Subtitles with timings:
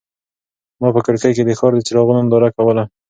[0.81, 2.83] ما په کړکۍ کې د ښار د څراغونو ننداره کوله.